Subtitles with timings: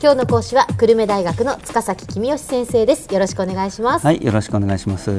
[0.00, 3.12] 今日の講師は久留米大学の塚崎君吉先生です。
[3.12, 4.06] よろしくお願いします。
[4.06, 5.10] はいよろしくお願いします。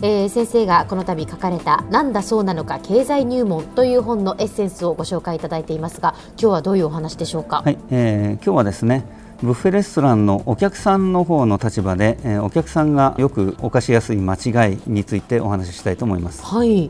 [0.00, 9.04] えー、先生がこの度書かれた「なんだそうなのか経済入門」という本のエッセンスをご紹介いただいていますが今日はどういうお話でしょうか、はいえー、今日はですね
[9.42, 16.42] ブッフェレストランのお客さんの方の立場で、えー、お客さんがよく犯しやすい間違いについてお話ししたいと思います。
[16.44, 16.88] はい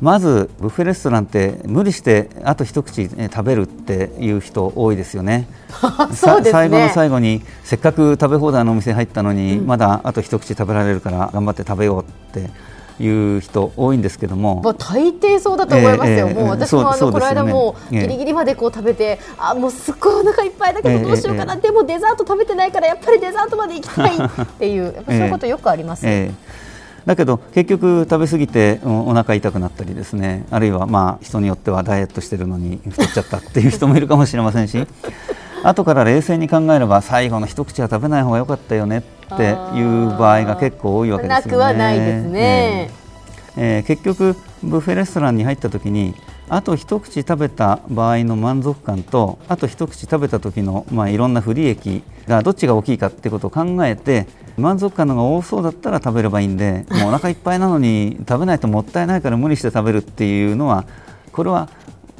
[0.00, 5.48] まずブッフェレストランって無理してあと一口食べるっていう人多いですよね。
[6.14, 6.52] そうですね。
[6.52, 12.50] 最後の最後にせっかく食べ放題のお店入ったのに、うん、まだあと一口食べられるから頑張って食べようって
[13.02, 26.67] いう人多いんですけども、まあ、大抵そうだと思いますよ、えーえー、もう私もあの、この間もギリギリまでこう食べて、あもうすっごいお腹いっぱいだけどどうしようかな、でもデザート食べてないからやっぱりデザートまで行きたいっていうやっぱそういうことよくあります、えー
[27.08, 34.86] だけど結局食べ過ぎてお腹痛くなったりですねあるいはまあ人によってはダイエットしてるのに太っちゃったっていう人もいるかもしれませんし
[35.64, 41.44] 後から冷静に考えれば最後の一口は食べない方が良かったよねっていう場合が結構多いわけですよね。
[41.46, 42.90] なくはないですね。
[43.56, 46.14] えー、結局ブッフェレストランに入った時に
[46.50, 54.26] あと一口食べた場合の満足感とあと一口食べた時のまあいろんな不利益がどっちが大きいかっていうことを考えて
[54.58, 60.84] 満足感のが多そうだったら食べればいいんでもうお腹いっぱいなのに食べないともったいないから無理して食べるっていうのは
[61.32, 61.68] これは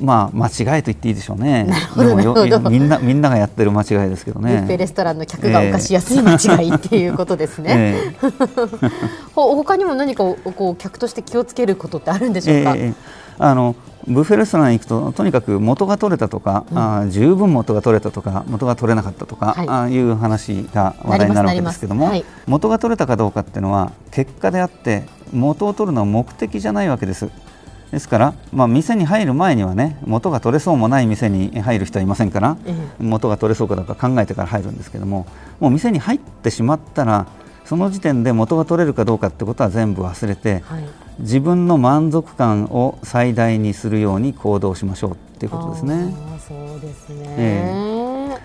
[0.00, 1.68] まあ間違いと言っていいでしょうね。
[1.96, 4.52] でもみんなみんながやってる間違いですけどね。
[4.52, 7.96] ビュッフェレストランの客が犯しやすい間違いっていうことですね。
[7.96, 8.88] えー、
[9.34, 12.74] 他にも何かこう客として気をつけることってあるんでしょうか？
[12.76, 12.94] えー、
[13.38, 13.74] あの
[14.08, 27.30] ブッフェレストランに行くととにかく元が取れたとか、うん、あ十分元が取れたとか元が取れなかったとか、はい、あいう話が話題になるわけですけども、はい、元が取れたかどうかっていうのは結果であって元を取るのは目的じゃないわけです。
[27.90, 32.58] ですから、まあ、店に入る前にはね元が取れそうもない店に入る人はいませんから、
[32.98, 35.26] 元が取れそうかどうか考えてから入るんですけども
[35.58, 37.26] もう店に入ってしまったら
[37.64, 40.84] その時点で元が取れるかどうかってことは全部忘れて、はい、
[41.20, 46.14] 自分の満足感を最大にするように行動しましょうっていうことですね。
[46.46, 48.38] そうですね、え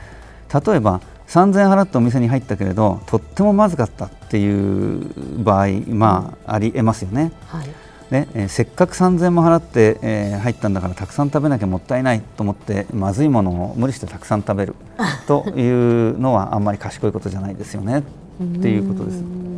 [0.49, 7.31] ー、例えば3000円払ってお店に入ったけれどとってもまずかったっていう場合、まあ、ありえますよね。
[7.47, 7.67] はい
[8.11, 14.75] ねえー、せっかく3000円も払って、えー、入ったんだからたくさん食べなきゃもったいないと思ってまずいものを無理してたくさん食べる
[15.25, 15.61] とい
[16.11, 18.03] うのはあんまり賢いことじゃないですよねっ
[18.61, 19.23] ていうことです。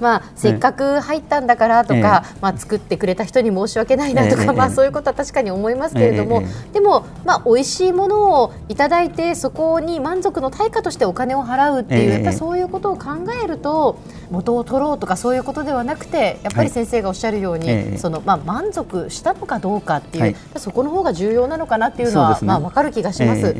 [0.00, 6.42] まあ、せっかく入ったんだからとか、えまあ、作ってくれた人に申し訳ないなとか、え、まあ、そういうことは確かに思いますけれども、
[6.72, 13.10] でも、まあ、美味しいものをいただいてそこに満足の対価としてお金を払うっていう、やっぱそういうことを考
[13.42, 13.98] えると
[14.30, 23.54] 元を取ろうとかそういうことではなくてやっぱり先生がおっしゃるように、はい、そのまあ、満足したのかどうかっていう、はい、そこの方が重要なのかなっていうのは、ね、まあ、分かる気がします、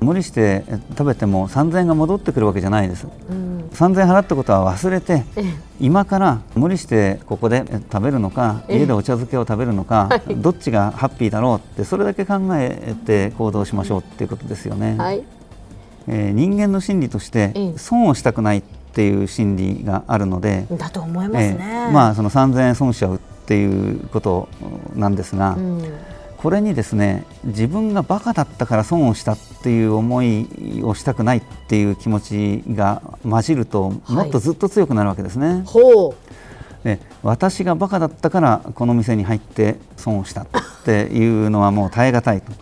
[0.00, 3.06] 無理して食べても3000円が戻ってくるわけじゃないです。
[3.30, 5.24] うん3000円払ったことは忘れて、
[5.80, 14.96] 今から無理してここで食べるのか、家でお茶漬けを食べるのか、どっちがハッピーだろうってそれだけ考えて行動しましょうっていうことですよね。
[14.96, 15.22] はい、
[16.08, 24.48] えー、人間の心理として損をしたくないっていう心理があるので、だと思いますね、えー、まあその3000円損しちゃうっていうこと
[24.94, 25.54] なんですが。
[25.56, 25.82] うん。
[26.44, 30.46] これにですね自分がバカだったから損をしたっていう思い
[30.82, 35.64] をしたくないっていう気持ちが混じるともっとずっと強くなるわけですね。
[35.66, 36.14] は
[36.84, 40.46] い、で私がバカだったからこの店に入って損をした
[40.84, 42.52] っていうのはもう耐え難いと。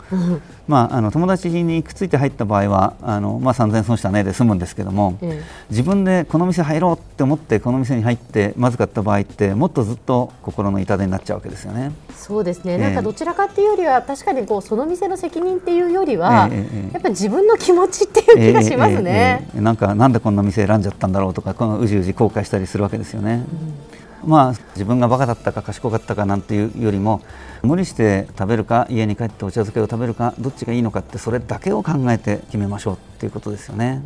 [0.65, 11.91] まあ、あの友達にくっついて入った場合はあの、まあ、3000円損したねで済むんですけども、うん、自分でこの店入ろうって思ってこの店に入ってまずかった場合ってもっとずっと心の痛手になっちゃうわけですよね。
[12.15, 19.49] そうですね、えー、なんかどちらかっていうよりは確かにこうその店の責任っていうよりは、えー、やっぱり自分の気持ちっていう気がしますね。
[19.55, 23.33] えー、なんかなんでこんな店選んじゃったんだろうとかこのうじうじ後悔したりするわけですよね。
[23.33, 23.93] うん
[24.25, 27.21] まあ、自分がバカだったか賢かったかなんていうよりも
[27.61, 34.01] 無理して食べるか家に帰ってお茶漬けを食べるかどっちがいいのかってそれだけを考えて決めましょうっていうことですよね。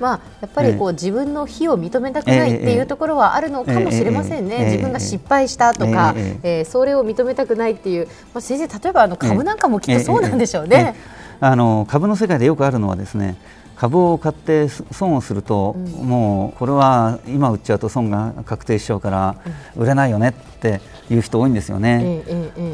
[0.00, 4.62] まあ、やっぱりこう、えー、自分の非を認めたくないっていうところはあるのかもしれませんね、えーえ。
[4.62, 6.60] ー、自分が失敗したとか、ええ。
[6.62, 10.94] ー、それを認めたくないっていう、まあ、先生、例えばあの株なんかもきっとそうなんでしょうね。
[11.40, 13.36] あの株の世界でよくあるのはですね
[13.80, 19.36] 株を買って損をすると、うん、もうこれは今売っちゃうと損が確定しちゃうから
[19.74, 22.22] 売れないよねっていう人多いんですよね、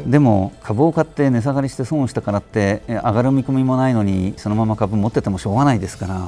[0.05, 6.23] でも株を買って値下がりして損をしたからって上がる見込みもないのにそのまま株持っててもしょうがないですから、うん、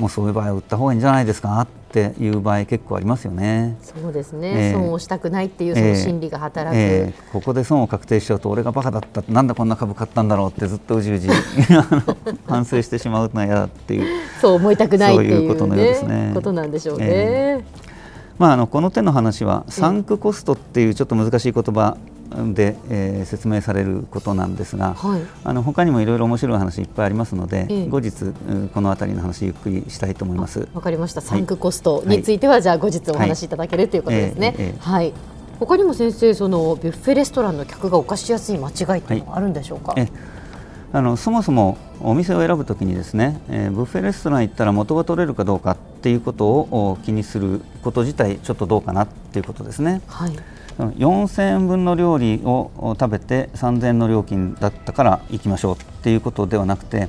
[0.00, 3.76] もうそういう場合は売った方がいいんじゃないですかっっていう場合結構ありますよね。
[3.82, 9.22] そうですね、えー、損をしたくないっていうその心理が働く、えー、ここで損を確定しちゃうと俺がバカだった。
[9.28, 11.28] なんでこんな株買ったんだろうってずっとうじうじ
[12.46, 14.06] 反省してしまうのは嫌だっていう。
[14.40, 16.30] そう思いたくないっていう、ね,、ことのようですね。
[16.32, 17.06] ことなんでしょうね。
[17.08, 17.90] えー
[18.40, 21.98] まあ、あのこの手の話はサンクコストっていうちょっと難しい言葉
[22.54, 28.32] で、えー、説明されることなんですが、はい、あの他にもいろいろ面白い話いっぱいありますので、え後日
[28.72, 30.68] この辺りの話ゆっくりしたいと思います。
[30.72, 31.20] わかりました。
[31.20, 35.12] サンクコストについては、はい、じゃあ後日お話しいただけるということですね、えー、はい。
[35.58, 40.10] 他にも先生そのビュッフェレストランの客が犯しやすい間違いっていうのはあるんでしょうか、はい、
[40.92, 50.00] あのそもそもお店を選ぶときにですね、えー、ブッフェレストラン行ったら元が取れるかどうかっていうことを気にすること自体ちょっとどうかなっていうことですね。
[50.06, 50.38] はい
[50.78, 57.08] 4000円分の料理を食べて3000円の料金だったから行きましょうっていうことではなくて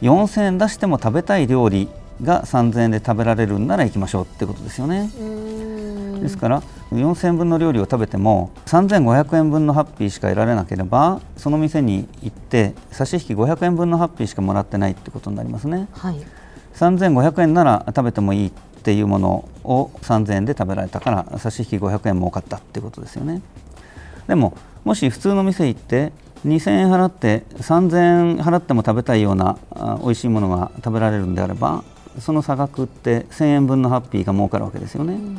[0.00, 1.88] 4000円出しても食べたい料理
[2.22, 5.10] が3000円で食べられるんなら行きましょうってことですよね。
[6.20, 6.62] ですから
[6.92, 15.88] 4000円分の料理を食べても3500円分のハッピーしか得られなければその店に行って差し引き500円分のハッピーしかもらってないってことになりますね。
[15.92, 16.24] はい、
[16.74, 18.50] 3500円なら食べてもいいっ
[18.82, 23.42] ていうものを3000円で食べられたから差し引き500円儲かったっていうことですよね。
[24.26, 26.12] でももし普通の店行って
[26.46, 29.56] 2000円払って3000円払っても食べたいような
[30.02, 31.84] 美味しいものが食べられるんであれば
[32.18, 35.38] その差額って1000円分のハッピーが儲かるわけですよね、うん、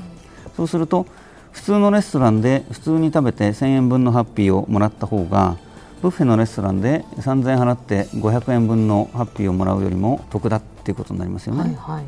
[0.55, 1.05] そうすると
[1.51, 5.57] 普通のレストランで普通に食べて1000円分のハッピーをもらった方が
[6.01, 11.61] ブッフェのレストランで3000円払って500円分のハッピーをもらうよりも得だっていうことになりますよね。
[11.61, 12.03] はいはい。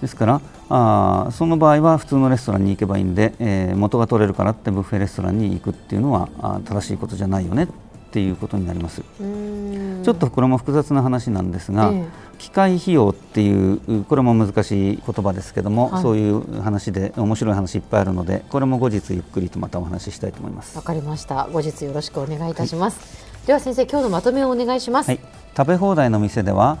[0.00, 7.68] ですからあその場合は普通のレストランに行けばいいんで、えー、元が取れるからってブッフェレストランに行くっていうのはあ正しいことじゃないよねっ
[8.10, 9.02] ていうことになります。
[9.02, 12.06] ちょっとこれも複雑な話なんですが、えー、
[12.38, 20.76] 機械費用っていうこれも難しい言葉ですけども、はい、そういう話で面白い話いっぱいあるのでこれも後日ゆっくりとまたお話ししたいと思います。
[20.76, 21.46] わかりました。
[21.52, 25.20] 後日よろしくお願いいたします、はい、では先生今日のまとめをお願いします、はい、
[25.54, 26.78] 食べ放題の店では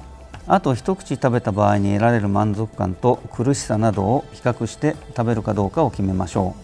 [0.52, 6.56] あと一口食べた場合に得られる満足感と苦しさなどを比較して食べるかどうかを決めましょ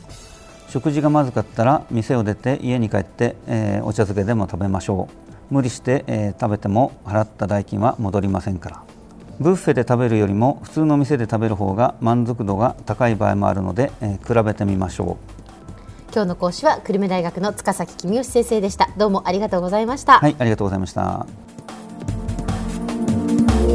[0.68, 0.70] う。
[0.72, 5.08] 食事がまずかったら店を出て家に帰って、えー、お茶漬けでも食べましょ
[5.50, 5.54] う。
[5.54, 8.82] 無理して、えー、食べても払った代金は戻りませんから。
[9.38, 15.16] ブッフェで食べるよりも普通の店で食べる方が満足度が高い場合もあるので、えー、比べてみましょ
[16.10, 16.12] う。
[16.12, 18.88] 今日の講師は久留米大学の塚崎公義先生でした。
[18.96, 20.18] どうもありがとうございました。
[20.18, 21.24] はいありがとうございました
[23.66, 23.72] ゾ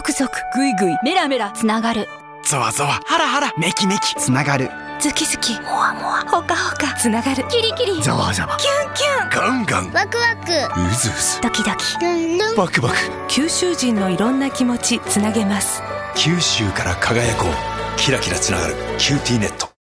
[0.00, 2.08] クゾクグイグイメラメラつながる。
[2.48, 2.92] ゾワゾワ。
[3.04, 3.52] ハラハラ。
[3.58, 4.14] メキメキ。
[4.14, 4.70] つながる。
[4.98, 5.60] ズキズキ。
[5.60, 6.20] モワモワ。
[6.20, 7.46] ホカホカつながる。
[7.48, 8.02] キリキリ。
[8.02, 8.56] ザワザワ。
[8.56, 9.30] キュンキュン。
[9.30, 9.92] ガンガン。
[9.92, 10.52] ワクワク。
[10.52, 10.54] ウ
[10.94, 11.98] ズウズドキドキ。
[12.56, 12.96] バクバク。
[13.28, 15.82] 九州人のいろんな気持ちつなげます
[16.16, 17.98] 九州から輝こう。
[17.98, 19.59] キラキラつながる QTnet。